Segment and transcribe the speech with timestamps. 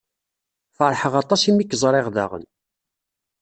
[0.77, 2.43] FeṛḥeƔ aṭas imi k-ẓṛiƔ daƔen.